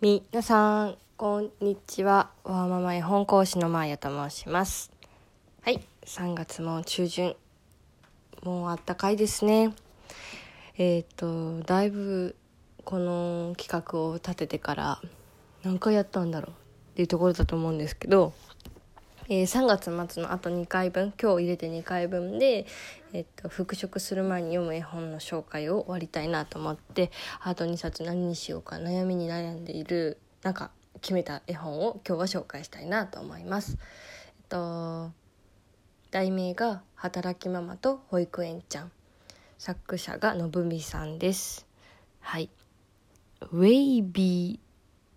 [0.00, 2.30] みなさんこんにちは。
[2.42, 4.90] わーママ絵本講師のまーやと申します。
[5.62, 5.80] はい。
[6.04, 7.36] 3月も中旬。
[8.42, 9.72] もうあったかいですね。
[10.76, 12.34] えっ、ー、とだいぶ
[12.84, 15.00] この企画を立ててから
[15.62, 16.54] 何回やったんだろうっ
[16.94, 18.32] ていうところだと思うんですけど
[19.32, 22.66] えー、3月末のあと2回分今日入れて2回分で、
[23.12, 33.78] えっと、復職する前に読む絵本の紹介を終わりたいなと思ってあと2冊何にしようか悩みに悩んでいるなんか決めた絵本を今日は紹介したいなと思います。
[34.26, 35.12] えっと
[36.10, 38.90] 題名が「働きママと保育園ちゃん」
[39.58, 41.68] 作者がのぶみさんです。
[42.18, 42.50] はい。
[43.52, 44.58] ウェイビ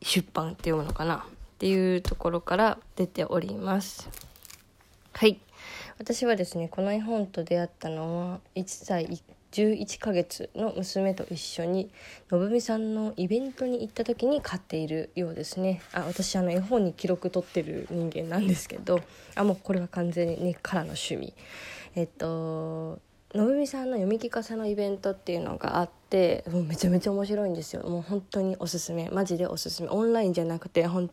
[0.00, 1.24] ー出版って読むのかな？
[1.60, 4.08] っていうところから出ております。
[5.12, 5.38] はい。
[5.98, 9.20] 私はですねこの絵本と出会ったのは1歳
[9.52, 11.90] 11ヶ月の娘と一緒に
[12.30, 15.82] のぶみさんのイベントに行った時に買っているようですね。
[15.92, 19.02] あ私あの絵本に記録取ってる人間なんですけど
[19.34, 21.34] あもうこれは完全に根っからの趣味。
[21.94, 23.00] えっと
[23.34, 27.82] のぶみさんの読み聞かせのイベントっていうのがあってもうめちゃめちゃ面白いんですよ。
[27.88, 29.08] もう本当におすすめ。
[29.10, 29.88] マジでおすすめ。
[29.88, 31.10] オンラインじゃなくてほん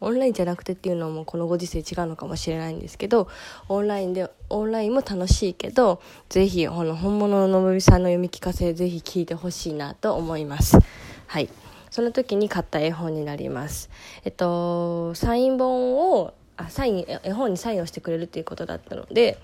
[0.00, 3.28] オンラインじゃなくてっていうのもこのご時世違うのかもしれないんですけど
[3.68, 10.78] オンラインでオンラインも楽しいけどぜひこの本物ののぶみさんの読み聞かせぜひ聞いてほしいなと思います。
[11.26, 11.48] はい。
[11.90, 13.88] その時に買った絵本になります。
[14.24, 19.38] えっとサイン本をあサイン絵本にサインをしてくれるっていうことだったので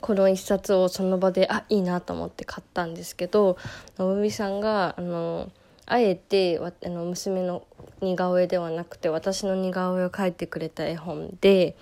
[0.00, 3.56] この一冊をその場であいいなと思って買ったんですけど
[3.98, 5.50] のぶみさんがあの
[5.86, 7.64] あえてあの娘の
[8.00, 11.76] 似顔絵ではなくて私の似顔絵を描いてくれた絵本で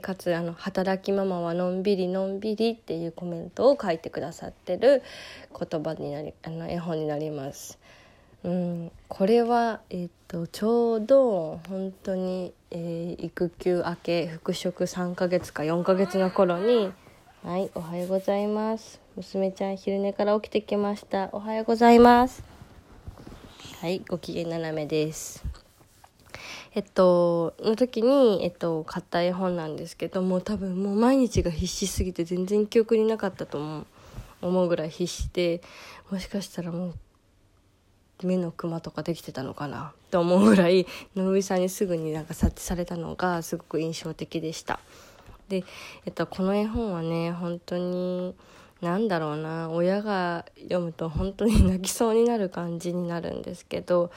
[0.00, 5.02] かつあの「働きママはのんびりのんびり」っていうコメントを書いてくださってる
[5.58, 7.78] 言葉になりあの絵本になります。
[8.44, 16.92] うん、これは、えーと、ちょうど本当に、えー、育休明け復職3ヶ月か4ヶ月の頃に
[17.44, 19.00] はい、おはようございます。
[19.16, 21.28] 娘ちゃん昼寝から起きてきました。
[21.32, 22.44] おはようございます。
[23.80, 25.44] はい、ご機嫌斜めです。
[26.72, 33.86] えっと、の時に、えっと、買った絵本なんですけども、多分もう毎日が必死すぎて全然記憶になかったと思う、
[34.40, 35.62] 思うぐらい必死で、
[36.12, 36.94] もしかしたらもう、
[38.24, 40.86] 目のクマとかできてたのかなと思うぐらい、
[41.16, 44.78] のぶみさんにすぐになんか察知されたのがすごく印象的でした。
[45.52, 45.64] で、
[46.06, 48.34] えっと、この絵本はね本当に
[48.80, 54.10] 何だろうな親が読むと本当に 泣きそうになる感じになるんですけど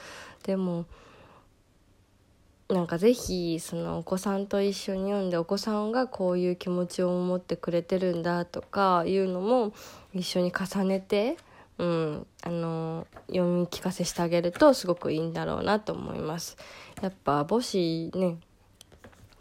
[0.44, 0.86] でも
[2.70, 9.74] なんか是非そのお子さんと一緒に読んでお子さんがこういう気持ちを持ってくれてるんだとかいうのも
[10.14, 11.36] 一緒に重ねて、
[11.78, 16.58] うん、あの読み聞かせしてあげるとすごくいいんだろうなと思います。
[17.02, 18.38] やっぱ母子ね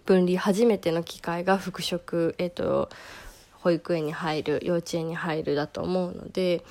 [0.05, 2.89] 分離初めての機会が復職、えっ、と、
[3.65, 6.63] 保育園に入る幼稚園に入るだと思うので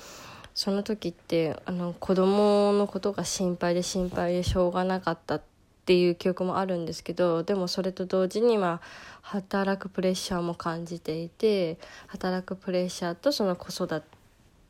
[0.54, 5.42] その時ってあの子供のことが心配で心配でしょうがなかったっ
[5.84, 8.80] ていう記憶もあるんですけどでもそれと同時にまあ
[9.22, 14.23] 働くプレッシャーも感じていて働くプレッシャーとその子育て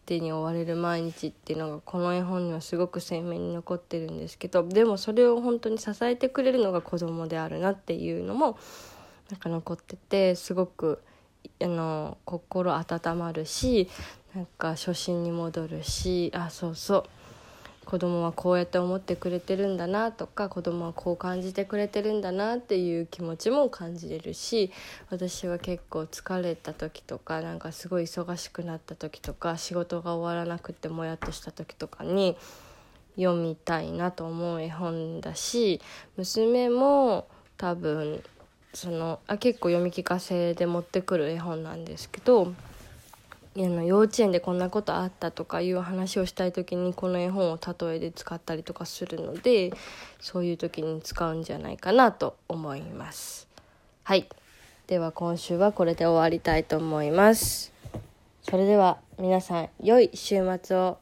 [0.06, 8.58] 手に追われる毎日っていうのがこの絵本にはすごく鮮明に残ってるんですけどでもそれを本当に支えてくれるのが子供であるなっていうのも
[9.30, 11.02] なんか残っててすごく
[11.62, 13.88] あの心温まるし
[14.34, 17.04] なんか初心に戻るしあそうそう。
[17.84, 24.72] 子供はこうやって思ってくれてるんだなとか子供はこう感じてくれてるんだなっていう気持ちも感じれるし
[25.10, 32.36] 私は結構疲れた時とかなんかすごい忙しくなった時とか仕事が終わらなくてもやっとした時とかに
[33.16, 35.80] 読みたいなと思う絵本だし
[36.16, 38.22] 娘も多分
[38.72, 42.52] そのあ結構読み聞かせで持ってくる絵本なんですけど
[43.56, 49.72] の幼稚園でこんなことあったとかいう話をしたい時にこの絵本を例えで使ったりとかするので
[50.20, 53.48] そういう時に使うんじゃないかなと思います。
[54.02, 54.28] はい。
[54.86, 57.72] では今週はこれで終わりたいと思います。
[58.42, 60.98] それでは皆さん良い週末を。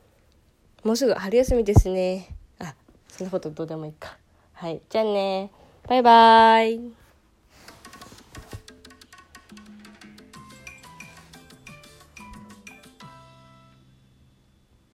[0.84, 2.36] もうすぐ春休みですね。
[2.58, 2.74] あ
[3.08, 4.16] そんなことどうでもいいか。
[4.52, 4.80] はい。
[4.90, 5.50] じゃあね。
[5.88, 7.01] バイバーイ。